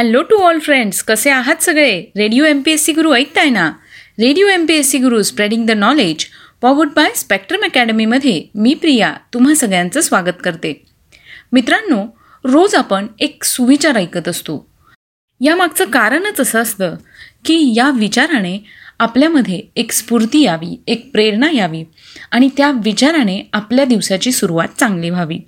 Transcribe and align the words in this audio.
Hello 0.00 0.22
to 0.22 0.36
all 0.36 0.58
friends 0.58 1.02
कसे 1.02 1.30
आहात 1.30 1.62
सगळे? 1.62 2.04
Radio 2.16 2.44
M 2.44 2.62
P 2.62 2.70
S 2.70 2.84
C 2.84 2.92
Guru 2.92 3.12
ऐकताय 3.12 3.50
ना? 3.50 3.72
Radio 4.20 4.46
M 4.46 4.66
P 4.66 4.74
S 4.74 4.90
C 4.90 4.98
Guru 4.98 5.22
spreading 5.22 5.66
the 5.66 5.70
knowledge 5.70 6.26
powered 6.60 6.88
by 6.96 7.10
Spectrum 7.14 7.64
अकॅडमीमध्ये 7.64 8.44
मी 8.54 8.74
प्रिया 8.74 9.14
तुम्हा 9.34 9.54
सगळ्यांचं 9.54 10.00
स्वागत 10.00 10.40
करते. 10.44 10.86
मित्रांनो 11.52 12.18
रोज 12.44 12.74
आपण 12.74 13.06
एक 13.18 13.44
सुविचार 13.44 13.96
ऐकत 13.96 14.28
असतो. 14.28 14.70
यामागचं 15.40 15.84
कारणच 15.84 16.40
असं 16.40 16.62
असतं 16.62 16.96
की 17.44 17.74
या 17.76 17.90
विचाराने 17.90 18.64
आपल्यामध्ये 18.98 19.62
एक 19.76 19.92
स्फूर्ती 19.92 20.40
यावी 20.40 20.82
एक 20.86 21.10
प्रेरणा 21.12 21.50
यावी 21.50 21.84
आणि 22.30 22.48
त्या 22.56 22.70
विचाराने 22.70 23.48
आपल्या 23.52 23.84
दिवसाची 23.84 24.32
सुरुवात 24.32 24.68
चांगली 24.80 25.10
व्हावी. 25.10 25.38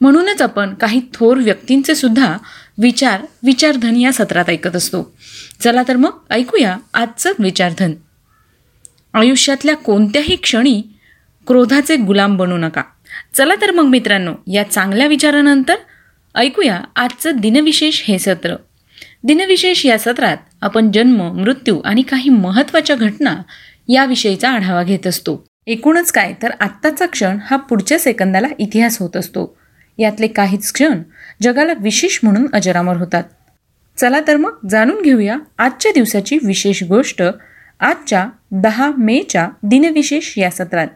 म्हणूनच 0.00 0.42
आपण 0.42 0.74
काही 0.74 1.00
थोर 1.14 1.36
व्यक्तींचे 1.36 1.94
सुद्धा 1.94 2.36
विचार 2.78 3.20
विचारधन 3.42 3.96
या 3.96 4.12
सत्रात 4.12 4.44
ऐकत 4.48 4.76
असतो. 4.76 5.16
चला 5.60 5.82
तर 5.88 5.96
मग 5.96 6.10
ऐकूया 6.30 6.76
आजचं 6.94 7.32
विचारधन. 7.38 7.92
आयुष्यातल्या 9.14 9.76
कोणत्याही 9.76 10.36
क्षणी 10.36 10.82
क्रोधाचे 11.46 11.96
गुलाम 11.96 12.36
बनू 12.36 12.56
नका. 12.56 12.82
चला 13.34 13.54
तर 13.54 13.70
मग 13.70 13.84
मित्रांनो 13.84 14.34
या 14.52 14.70
चांगल्या 14.70 15.06
विचारानंतर 15.06 15.74
ऐकूया 16.34 16.80
आजचं 16.96 17.30
दिनविशेष 17.36 18.02
हे 18.04 18.18
सत्र. 18.18 18.56
दिनविशेष 19.24 19.86
या 19.86 19.98
सत्रात 19.98 20.36
आपण 20.60 20.90
जन्म 20.90 21.22
मृत्यू 21.22 21.80
आणि 21.84 22.02
काही 22.02 22.30
महत्त्वाच्या 22.30 22.96
घटना 22.96 23.36
याविषयीचा 23.88 24.50
आढावा 24.50 24.82
घेत 24.82 25.06
असतो. 25.06 25.44
एकूणच 25.66 26.12
काय? 26.12 26.34
तर 26.42 26.50
आत्ताचा 26.60 27.06
क्षण 27.06 27.38
हा 27.44 27.56
पुढच्या 27.56 27.98
सेकंदाला 27.98 28.48
इतिहास 28.58 28.98
होत 29.00 29.16
असतो. 29.16 29.58
यातले 29.98 30.26
काहीच 30.26 30.72
क्षण 30.72 31.02
जगाला 31.42 31.72
विशेष 31.80 32.18
म्हणून 32.22 32.46
अजरामर 32.52 32.96
होतात. 32.96 33.24
चला 33.96 34.20
तर 34.26 34.36
मग 34.36 34.54
जाणून 34.70 35.02
घेऊया 35.02 35.36
आजच्या 35.58 35.92
दिवसाची 35.94 36.38
विशेष 36.44 36.82
गोष्ट 36.84 37.22
आजच्या 37.80 38.28
दहा 38.50 38.90
मेच्या 38.98 39.48
दिनविशेष 39.62 40.38
या 40.38 40.50
सत्रात. 40.50 40.88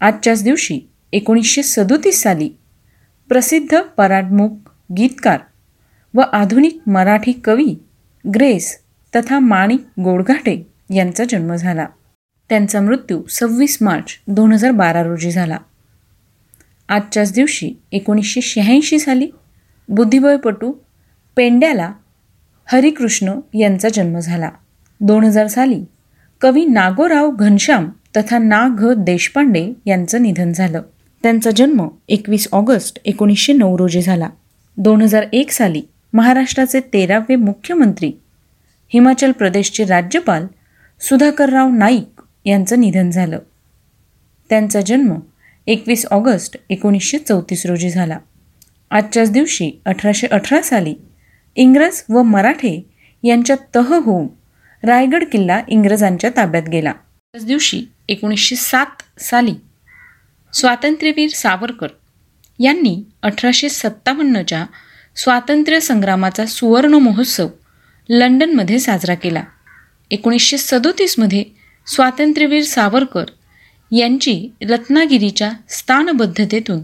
आजच्याच 0.00 0.44
दिवशी 0.44 0.80
एकोणीसशे 1.12 1.62
सदोतीस 1.62 2.22
साली 2.22 2.50
प्रसिद्ध 3.28 3.80
पराडमुख 3.80 4.48
गीतकार 4.96 5.38
व 6.14 6.20
आधुनिक 6.20 6.80
मराठी 6.86 7.32
कवी 7.32 7.74
ग्रेस 8.34 8.78
तथा 9.16 9.38
माणिक 9.38 9.80
गोडघाटे 10.00 10.66
यांचा 10.94 11.24
जन्म 11.28 11.54
झाला. 11.54 11.86
त्यांचा 12.48 12.80
मृत्यू 12.80 13.22
सव्वीस 13.30 13.78
मार्च 13.80 14.18
दोन 14.28 14.52
हजार 14.52 14.70
बारा 14.70 15.02
रोजी 15.02 15.30
झाला. 15.30 15.56
आजच्याच 16.88 17.32
दिवशी 17.32 17.72
एकोणीसशे 17.92 18.40
शहाऐंशी 18.40 18.98
साली 18.98 19.30
बुद्धिबळपटू 19.88 20.72
पेंड्याला 21.36 21.92
हरिकृष्ण 22.66 23.40
यांचा 23.54 23.88
जन्म 23.94 24.18
झाला. 24.18 24.50
दोन 25.00 25.24
हजार 25.24 25.46
साली 25.46 25.84
कवी 26.40 26.64
नागोराव 26.64 27.30
घनश्याम 27.30 27.90
तथा 28.16 28.38
ना 28.38 28.68
घ 28.78 28.92
देशपांडे 28.96 29.72
यांचं 29.86 30.22
निधन 30.22 30.52
झालं. 30.52 30.82
त्यांचा 31.22 31.50
जन्म 31.56 31.88
एकवीस 32.08 32.48
ऑगस्ट 32.52 32.98
एकोणीसशे 33.04 33.52
नऊ 33.52 33.78
रोजी 33.78 34.02
झाला. 34.02 34.28
दोन 34.76 35.02
हजार 35.02 35.24
एक 35.32 35.50
साली 35.50 35.82
महाराष्ट्राचे 36.12 36.80
तेरावे 36.80 37.36
मुख्यमंत्री 37.36 38.12
हिमाचल 38.88 39.32
प्रदेशचे 39.32 39.84
राज्यपाल 39.84 40.46
सुधाकरराव 41.00 41.70
नाईक 41.70 42.22
यांचं 42.44 42.80
निधन 42.80 43.10
झालं. 43.10 43.38
त्यांचा 44.48 44.80
जन्म 44.80 45.14
एकवीस 45.68 46.04
ऑगस्ट 46.06 46.56
एकोणीसशे 46.70 47.18
चौतीस 47.18 47.64
रोजी 47.66 47.90
झाला. 47.90 48.18
आजच्याच 48.90 49.30
दिवशी 49.30 49.70
अठराशे 49.86 50.26
अठरा 50.26 50.60
साली 50.62 50.94
इंग्रज 51.56 52.02
व 52.10 52.22
मराठे 52.22 52.90
यांच्या 53.22 53.56
तह 53.74 53.94
होऊन 53.94 54.26
रायगड 54.82 55.24
किल्ला 55.24 55.60
इंग्रजांच्या 55.68 56.30
ताब्यात 56.36 56.68
गेला. 56.68 56.92
त्याच 56.92 57.44
दिवशी 57.46 57.84
एकोणीसशे 58.08 58.56
सात 58.56 59.20
साली 59.20 59.54
स्वातंत्र्यवीर 60.52 61.30
सावरकर 61.30 61.88
यांनी 62.58 63.02
अठराशे 63.22 63.68
सत्तावन्नच्या 63.68 64.64
स्वातंत्र्य 65.16 65.80
संग्रामाचा 65.80 66.46
सुवर्ण 66.46 66.94
महोत्सव 66.94 67.48
लंडनमध्ये 68.08 68.78
साजरा 68.78 69.14
केला. 69.14 69.42
एकोणीसशे 70.10 70.58
सदोतीसमध्ये 70.58 71.44
स्वातंत्र्यवीर 71.86 72.62
सावरकर 72.64 73.24
यांची 73.92 74.48
रत्नागिरीच्या 74.62 75.50
स्थानबद्धतेतून 75.68 76.80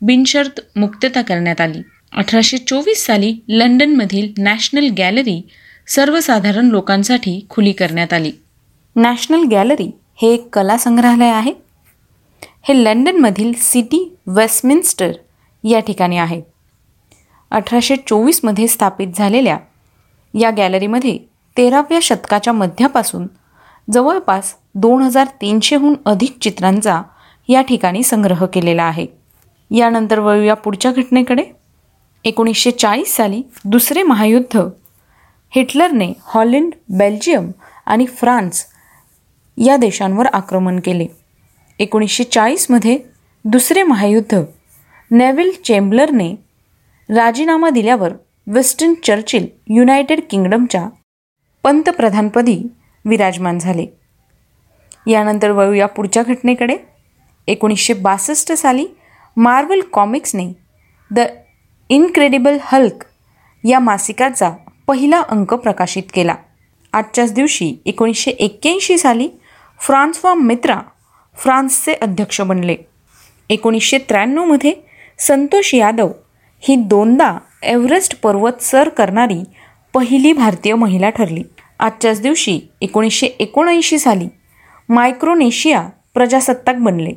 बिनशर्त 0.00 0.60
मुक्तता 0.76 1.22
करण्यात 1.22 1.60
आली. 1.60 1.82
अठराशे 2.12 2.58
चोवीस 2.58 3.06
साली 3.06 3.36
लंडनमधील 3.48 4.32
नॅशनल 4.38 4.88
गॅलरी 4.98 5.48
सर्वसाधारण 5.88 6.66
लोकांसाठी 6.66 7.46
खुली 7.50 7.72
करण्यात 7.72 8.12
आली. 8.12 8.32
नॅशनल 8.96 9.44
गॅलरी 9.50 9.90
हे 10.22 10.34
एक 10.34 10.48
कला 10.52 10.76
संग्रहालय 10.78 11.30
आहे. 11.30 11.52
हे 12.68 12.84
लंडनमधील 12.84 13.52
सिटी 13.52 14.16
वेस्टमिन्स्टर 14.26 15.12
या 15.64 15.80
ठिकाणी 15.80 16.18
आहे. 16.18 16.42
अठराशे 17.50 17.96
चोवीसमध्ये 17.96 18.68
स्थापित 18.68 19.08
झालेल्या 19.14 19.58
या 20.40 20.50
गॅलरीमध्ये 20.50 21.18
तेराव्या 21.56 21.98
शतकाच्या 22.02 22.52
मध्यापासून 22.52 23.26
जवळपास 23.92 24.54
दोन 24.74 25.02
हजार 25.02 25.26
तीनशेहून 25.40 25.94
अधिक 26.06 26.38
चित्रांचा 26.42 27.02
या 27.48 27.62
ठिकाणी 27.62 28.02
संग्रह 28.02 28.46
केलेला 28.46 28.82
आहे. 28.82 29.06
यानंतर 29.70 30.18
वळूया 30.18 30.54
पुढच्या 30.54 30.92
घटनेकडे. 30.92 31.44
एकोणीसशे 32.24 32.70
चाळीस 32.70 33.16
साली 33.16 33.42
दुसरे 33.64 34.02
महायुद्ध. 34.02 34.58
हिटलरने 35.50 36.12
हॉलंड 36.20 36.72
बेल्जियम 36.88 37.50
आणि 37.86 38.06
फ्रान्स 38.06 38.64
या 39.56 39.76
देशांवर 39.76 40.26
आक्रमण 40.26 40.80
केले. 40.80 41.06
एकोणीसशे 41.78 42.24
चाळीसमध्ये 42.24 42.98
दुसरे 43.44 43.82
महायुद्ध. 43.82 44.40
नेव्हिल 45.10 45.50
चेंबलरने 45.64 46.34
राजीनामा 47.08 47.70
दिल्यावर 47.70 48.12
वेस्टन 48.46 48.94
चर्चिल 49.04 49.46
युनायटेड 49.68 50.20
किंगडमच्या 50.30 50.88
पंतप्रधानपदी 51.62 52.62
विराजमान 53.04 53.58
झाले. 53.58 53.86
यानंतर 55.06 55.50
वळूया 55.50 55.86
पुढच्या 55.86 56.22
घटनेकडे. 56.22 56.76
एकोणीसशे 57.46 57.92
बासष्ट 57.92 58.52
साली 58.52 58.86
मार्वल 59.36 59.80
कॉमिक्सने 59.92 60.52
द 61.10 61.20
इनक्रेडिबल 61.88 62.56
हल्क 62.62 63.04
या 63.64 63.78
मासिकाचा 63.78 64.50
पहिला 64.86 65.20
अंक 65.20 65.54
प्रकाशित 65.54 66.02
केला. 66.14 66.34
आजच्याच 66.92 67.32
दिवशी 67.32 67.74
एकोणीसशे 67.86 68.30
एक्क्याऐंशी 68.30 68.98
साली 68.98 69.28
फ्रान्सवा 69.80 70.34
मित्रा 70.34 70.80
फ्रान्सचे 71.36 71.92
अध्यक्ष 71.92 72.40
बनले. 72.40 72.76
एकोणीसशे 73.50 73.98
त्र्याण्णवमध्ये 73.98 74.72
संतोष 75.18 75.74
यादव 75.74 76.10
ही 76.60 76.76
दोनदा 76.76 77.38
एव्हरेस्ट 77.62 78.20
पर्वत 78.20 78.62
सर 78.62 78.88
करणारी 78.88 79.42
पहिली 79.94 80.32
भारतीय 80.32 80.74
महिला 80.74 81.10
ठरली. 81.10 81.42
आजच्याच 81.78 82.20
दिवशी 82.20 82.60
एकोणीसशे 82.80 83.26
एकोणऐंशी 83.26 83.98
साली 83.98 84.28
मायक्रोनेशिया 84.88 85.82
प्रजासत्ताक 86.14 86.76
बनले. 86.76 87.12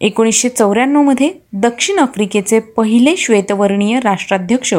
एकोणीसशे 0.00 0.48
चौऱ्याण्णवमध्ये 0.48 1.30
दक्षिण 1.52 1.98
आफ्रिकेचे 1.98 2.58
पहिले 2.76 3.16
श्वेतवर्णीय 3.16 3.98
राष्ट्राध्यक्ष 4.00 4.74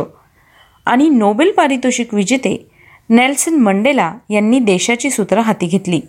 आणि 0.88 1.08
नोबेल 1.10 1.52
पारितोषिक 1.52 2.14
विजेते 2.14 2.56
नेल्सन 3.10 3.56
मंडेला 3.62 4.12
यांनी 4.30 4.60
देशाची 4.60 5.10
सूत्र 5.12 5.40
हाती 5.40 5.68
घेतली. 5.68 6.00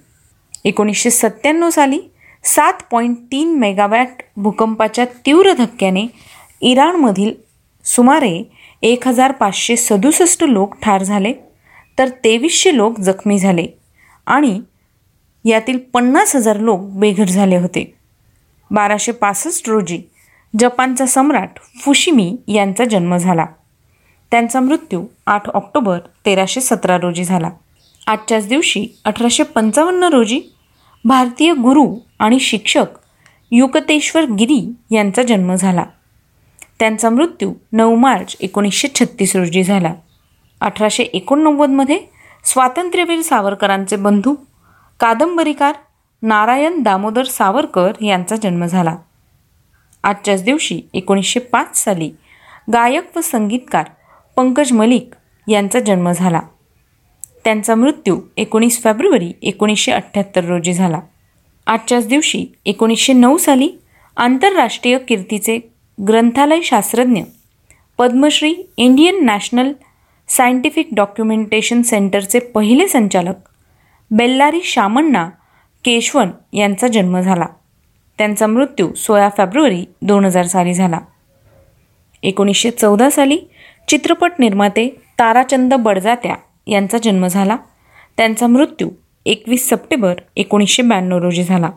एकोणीसशे 0.64 1.10
सत्त्याण्णव 1.10 1.70
साली 1.70 2.00
सात 2.44 2.82
पॉईंट 2.90 3.16
तीन 3.32 3.54
मेगावॅट 3.58 4.22
भूकंपाच्या 4.36 5.04
तीव्र 5.26 5.52
धक्क्याने 5.58 6.06
इराणमधील 6.62 7.32
सुमारे 7.86 8.42
एक 8.82 9.06
हजार 9.08 9.32
पाचशे 9.32 9.76
सदुसष्ट 9.76 10.44
लोक 10.44 10.74
ठार 10.82 11.02
झाले 11.02 11.32
तर 11.98 12.08
तेवीसशे 12.24 12.76
लोक 12.76 13.00
जखमी 13.00 13.38
झाले 13.38 13.66
आणि 14.26 14.58
यातील 15.44 15.78
पन्नास 15.78 16.36
हजार 16.36 16.56
लोक 16.56 16.80
बेघर 16.80 17.24
झाले 17.24 17.56
होते. 17.56 17.94
बाराशे 18.70 19.12
पासष्ट 19.12 19.68
रोजी 19.68 20.02
जपानचा 20.58 21.06
सम्राट 21.06 21.50
फुशिमी 21.80 22.36
यांचा 22.48 22.84
जन्म 22.84 23.16
झाला. 23.16 23.46
त्यांचा 24.30 24.60
मृत्यू 24.60 25.06
आठ 25.26 25.48
ऑक्टोबर 25.48 25.98
तेराशे 25.98 26.60
सतरा 26.60 26.96
रोजी 26.96 27.24
झाला. 27.24 27.50
आजच्याच 28.06 28.48
दिवशी 28.48 28.86
अठराशे 29.04 29.42
पंचावन्न 29.42 30.04
रोजी 30.04 30.40
भारतीय 31.04 31.52
गुरु 31.52 31.94
आणि 32.18 32.40
शिक्षक 32.40 32.86
युकतेश्वर 33.50 34.24
गिरी 34.24 34.72
यांचा 34.90 35.22
जन्म 35.22 35.54
झाला. 35.54 35.84
त्यांचा 36.78 37.10
मृत्यू 37.10 37.52
नऊ 37.72 37.96
मार्च 37.96 38.36
एकोणीसशे 38.40 38.88
छत्तीस 38.94 39.36
रोजी 39.36 39.62
झाला. 39.64 39.94
अठराशे 40.60 41.02
एकोणनव्वदमध्ये 41.02 42.00
स्वातंत्र्यवीर 42.44 43.22
सावरकरांचे 43.22 43.96
बंधू 43.96 44.34
कादंबरीकार 45.00 45.74
नारायण 46.22 46.82
दामोदर 46.82 47.24
सावरकर 47.24 47.92
यांचा 48.02 48.36
जन्म 48.36 48.64
झाला. 48.66 48.96
आजच्याच 50.02 50.44
दिवशी 50.44 50.80
एकोणीसशे 50.94 51.40
पाच 51.40 51.84
साली 51.84 52.10
गायक 52.72 53.16
व 53.16 53.20
संगीतकार 53.20 53.84
पंकज 54.36 54.72
मलिक 54.72 55.14
यांचा 55.48 55.80
जन्म 55.80 56.10
झाला. 56.12 56.40
त्यांचा 57.44 57.74
मृत्यू 57.74 58.20
एकोणीस 58.36 58.82
फेब्रुवारी 58.82 59.32
एकोणीसशे 59.42 59.92
अठ्ठ्याहत्तर 59.92 60.44
रोजी 60.44 60.72
झाला. 60.72 61.00
आजच्याच 61.66 62.06
दिवशी 62.08 62.46
एकोणीसशे 62.64 63.12
नऊ 63.12 63.36
साली 63.36 63.68
आंतरराष्ट्रीय 64.16 64.98
कीर्तीचे 64.98 65.58
ग्रंथालय 65.98 66.60
शास्त्रज्ञ 66.60 67.22
Padmashri 67.98 68.54
Indian 68.76 69.24
National 69.24 69.72
Scientific 70.28 70.88
Documentation 70.92 71.82
सेंटरचे 71.82 72.38
पहिले 72.38 72.88
संचालक 72.88 73.34
बेल्लारी 74.16 74.60
शामण्णा 74.64 75.28
केशवन 75.84 76.30
यांचा 76.52 76.88
जन्म 76.88 77.20
झाला. 77.20 77.46
त्यांचा 78.18 78.46
मृत्यू 78.46 78.92
सोळा 78.94 79.28
फेब्रुवारी 79.28 79.84
दोन 80.02 80.24
हजार 80.24 80.46
साली 80.46 80.74
झाला. 80.74 80.98
एकोणीसशे 82.22 82.70
चौदा 82.70 83.10
साली 83.10 83.38
चित्रपट 83.88 84.32
निर्माते 84.38 84.88
ताराचंद 85.18 85.74
बडजात्या 85.74 86.34
यांचा 86.66 86.98
जन्म 86.98 87.26
झाला. 87.26 87.56
त्यांचा 88.16 88.46
मृत्यू 88.46 88.88
एकवीस 89.26 89.68
सप्टेंबर 89.68 90.14
एकोणीसशे 90.36 90.82
ब्याण्णव 90.82 91.18
रोजी 91.18 91.44
झाला. 91.44 91.70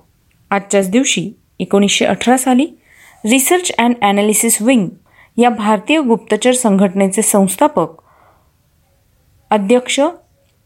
आजच्याच 0.51 0.89
दिवशी 0.89 1.31
एकोणीसशे 1.59 2.05
अठरा 2.05 2.37
साली 2.37 2.65
रिसर्च 3.25 3.71
अँड 3.77 3.95
ॲनालिसिस 4.01 4.61
विंग 4.61 4.87
या 5.37 5.49
भारतीय 5.49 6.01
गुप्तचर 6.01 6.51
संघटनेचे 6.51 7.21
संस्थापक 7.21 8.01
अध्यक्ष 9.51 9.99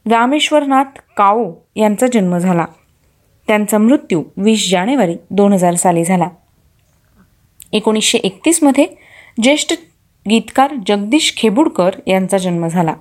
रामेश्वरनाथ 0.09 0.99
काओ 1.17 1.51
यांचा 1.75 2.07
जन्म 2.13 2.37
झाला. 2.37 2.65
त्यांचा 3.47 3.77
मृत्यू 3.77 4.23
वीस 4.37 4.71
जानेवारी 4.71 5.15
दोन 5.29 5.53
हजार 5.53 5.75
साली 5.75 6.03
झाला. 6.03 6.27
एकोणीसशे 7.73 8.17
एकतीसमध्ये 8.17 8.87
ज्येष्ठ 9.43 9.73
गीतकार 10.29 10.73
जगदीश 10.87 11.33
खेबुडकर 11.37 11.89
यांचा 12.07 12.37
जन्म 12.37 12.67
झाला. 12.67 12.93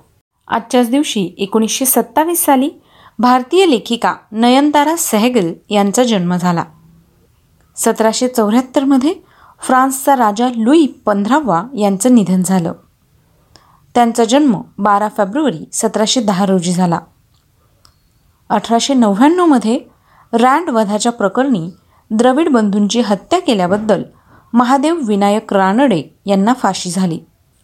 आजच्याच 0.47 0.89
दिवशी 0.89 1.35
एकोणीसशे 1.37 1.85
सत्तावीस 1.85 2.45
साली 2.45 2.69
भारतीय 3.19 3.65
लेखिका 3.65 4.15
नयनतारा 4.31 4.95
सेहगल 4.95 5.53
यांचा 5.69 6.03
जन्म 6.03 6.35
झाला. 6.35 6.63
सतराशे 7.75 8.27
चौऱ्याहत्तरमध्ये 8.27 9.13
फ्रान्सचा 9.63 10.15
राजा 10.15 10.49
लुई 10.55 10.87
पंधरावा 11.05 11.63
यांचं 11.77 12.15
निधन 12.15 12.41
झालं. 12.41 12.73
त्यांचा 13.95 14.25
जन्म 14.25 14.61
बारा 14.77 15.07
फेब्रुवारी 15.07 15.65
सतराशे 15.73 16.21
दहा 16.21 16.45
रोजी 16.45 16.73
झाला. 16.73 16.99
अठराशे 18.49 18.93
नव्याण्णवमध्ये 18.93 19.79
रँड 20.33 20.69
वधाच्या 20.69 21.11
प्रकरणी 21.11 21.69
द्रविड 22.11 22.49
बंधूंची 22.49 23.01
हत्या 23.01 23.39
केल्याबद्दल 23.39 24.03
महादेव 24.53 24.99
विनायक 25.07 25.53
रानडे 25.53 26.03
यांना 26.25 26.53
फाशी 26.53 26.91
झाली. 26.91 27.19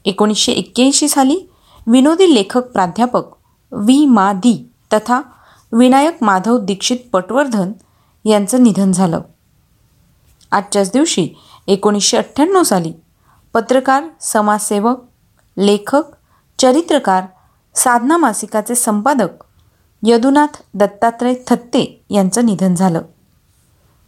एकोणीसशे 0.06 0.51
एक्क्याऐंशी 0.51 1.07
साली 1.07 1.39
विनोदी 1.88 2.35
लेखक 2.35 2.63
प्राध्यापक 2.68 3.23
वी 3.71 4.06
मा. 4.06 4.33
दी 4.33 4.69
तथा 4.94 5.21
विनायक 5.71 6.23
माधव 6.23 6.57
दीक्षित 6.57 6.97
पटवर्धन 7.13 7.71
यांचं 8.25 8.63
निधन 8.63 8.91
झालं. 8.91 9.21
आजच्याच 10.51 10.91
दिवशी 10.91 11.30
एकोणीसशे 11.68 12.18
अठ्ठ्याण्णव 12.18 12.63
साली 12.63 12.94
पत्रकार 13.53 14.03
समाजसेवक 14.21 15.03
लेखक 15.57 16.03
चरित्रकार 16.59 17.24
साधना 17.75 18.18
मासिकाचे 18.18 18.75
संपादक 18.75 19.27
यदुनाथ 20.04 20.62
दत्तात्रय 20.74 21.33
थत्ते 21.48 22.04
यांचं 22.09 22.45
निधन 22.45 22.75
झालं. 22.75 23.01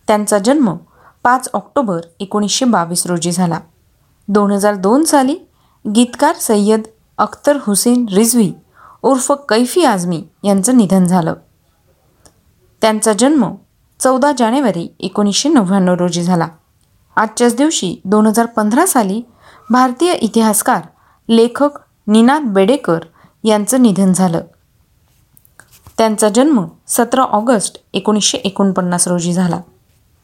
त्यांचा 0.07 0.37
जन्म 0.37 0.75
पाच 1.23 1.49
ऑक्टोबर 1.53 2.01
एकोणीसशे 2.19 2.65
बावीस 2.65 3.05
रोजी 3.07 3.31
झाला. 3.31 3.59
दोन 4.27 4.51
हजार 4.51 4.75
दोन 4.75 5.03
साली 5.03 5.35
गीतकार 5.95 6.35
सय्यद 6.35 6.81
अख्तर 7.17 7.57
हुसेन 7.61 8.05
रिझवी 8.13 8.53
उर्फ 9.01 9.31
कैफी 9.49 9.83
आझमी 9.85 10.23
यांचं 10.43 10.77
निधन 10.77 11.05
झालं. 11.05 11.33
त्यांचा 12.81 13.13
जन्म 13.13 13.55
चौदा 13.99 14.31
जानेवारी 14.37 14.95
एकोणीसशे 14.99 15.49
नव्याण्णव 15.49 15.93
रोजी 15.93 16.23
झाला. 16.23 16.47
आजच्याच 17.15 17.55
दिवशी 17.55 18.01
दोन 18.05 18.27
हजार 18.27 18.45
पंधरा 18.45 18.85
साली 18.85 19.21
भारतीय 19.69 20.13
इतिहासकार 20.13 20.81
लेखक 21.29 21.69
निनाद 22.09 22.41
बेडेकर 22.41 22.99
यांचं 23.43 23.81
निधन 23.81 24.13
झालं. 24.13 24.41
त्यांचा 25.97 26.29
जन्म 26.29 26.65
सतरा 26.87 27.21
ऑगस्ट 27.21 27.83
एकोणीसशे 27.93 28.37
एकोणपन्नास 28.37 29.07
रोजी 29.07 29.33
झाला. 29.33 29.61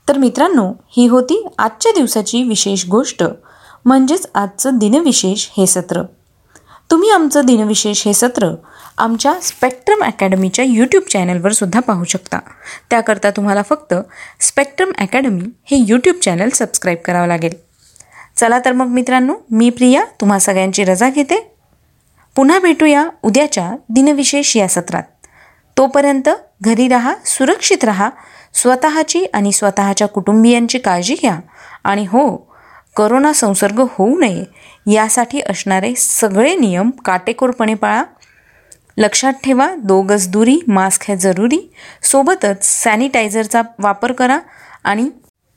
तर 0.10 0.18
मित्रांनो 0.18 0.74
ही 0.88 1.08
होती 1.08 1.48
आजच्या 1.60 1.92
दिवसाची 1.92 2.44
विशेष 2.44 2.86
गोष्ट 2.90 3.24
म्हणजेच 3.86 4.28
आजचं 4.36 4.78
दिनविशेष 4.78 5.48
हे 5.58 5.68
सत्र. 5.68 6.04
तुम्ही 6.92 7.12
आमचं 7.12 7.46
दिनविशेष 7.46 8.06
हे 8.06 8.14
सत्र 8.14 8.56
आमच्या 8.98 9.34
स्पेक्ट्रम 9.42 10.04
अकॅडमीच्या 10.04 10.66
यूट्यूब 10.66 11.04
चॅनलवर 11.04 11.52
सुद्धा 11.52 11.80
पाहू 11.80 12.04
शकता. 12.04 12.40
त्याकरता 12.90 13.30
तुम्हाला 13.30 13.62
फक्त 13.62 13.94
स्पेक्ट्रम 14.40 14.92
अकॅडमी 14.98 15.42
हे 15.42 15.78
यूट्यूब 15.88 16.16
चॅनल 16.16 16.50
सबस्क्राईब 16.50 16.98
करावं 17.06 17.28
लागेल. 17.28 17.54
चला 18.38 18.60
तर 18.66 18.72
मग 18.72 18.86
मित्रांनो 18.86 19.34
मी 19.52 19.70
प्रिया 19.70 20.06
तुम्हा 20.22 20.40
सगळ्यांची 20.40 20.84
रजा 20.84 21.10
घेते. 21.10 21.55
पुन्हा 22.36 22.60
भेटूया 22.60 23.08
उद्याच्या 23.24 23.72
दिनविशेष 23.90 24.58
या 24.58 24.68
सत्रात. 24.68 25.04
तोपर्यंत 25.78 26.30
घरी 26.62 26.88
राहा 26.88 27.16
सुरक्षित 27.26 27.84
राहा 27.84 28.10
स्वतःची 28.54 29.26
आणि 29.34 29.52
स्वतःच्या 29.52 30.08
कुटुंबियांची 30.08 30.78
काळजी 30.78 31.16
घ्या. 31.22 31.40
आणि 31.84 32.06
हो 32.06 32.54
करोना 32.96 33.34
संसर्ग 33.34 33.80
होऊ 33.90 34.20
नये 34.20 34.44
यासाठी 34.94 35.42
असणारे 35.50 35.94
सगळे 35.96 36.56
नियम 36.56 36.90
काटेकोरपणे 36.90 37.74
पाळा. 37.74 38.04
लक्षात 38.98 39.34
ठेवा 39.44 39.76
दो 39.76 40.02
गज 40.02 40.28
दुरी 40.28 40.60
मास्क 40.68 41.04
ह्या 41.06 41.16
जरुरी. 41.16 41.74
सोबतच 42.04 42.84
सॅनिटायझरचा 42.84 43.62
वापर 43.80 44.12
करा 44.12 44.40
आणि 44.84 45.10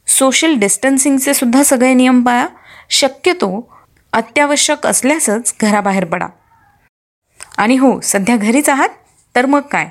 सोशल 0.06 0.54
डिस्टन्सिंगचे 0.54 1.34
सुद्धा 1.34 1.62
सगळे 1.62 1.94
नियम 1.94 2.22
पाळा. 2.22 2.46
शक्यतो 2.90 3.72
अत्यावश्यक 4.12 4.86
असल्यासच 4.86 5.54
घराबाहेर 5.60 6.04
पडा. 6.04 6.26
आणि 7.58 7.76
हो 7.76 8.00
सध्या 8.02 8.36
घरीच 8.36 8.68
आहात? 8.68 8.88
तर 9.36 9.46
मग 9.46 9.60
काय? 9.60 9.88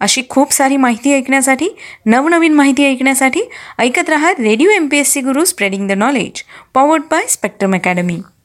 अशी 0.00 0.22
खूप 0.28 0.52
सारी 0.52 0.76
माहिती 0.76 1.12
ऐकण्यासाठी 1.12 1.68
नवनवीन 2.06 2.54
माहिती 2.54 2.84
ऐकण्यासाठी 2.84 3.40
ऐकत 3.78 4.08
रहा 4.08 4.32
radio 4.32 4.70
M 4.70 4.88
P 4.88 4.98
S 4.98 5.10
C 5.10 5.20
Guru 5.20 5.44
spreading 5.44 5.88
the 5.88 5.92
knowledge 5.92 6.42
powered 6.74 7.02
by 7.10 7.26
Spectrum 7.26 7.74
Academy 7.74 8.20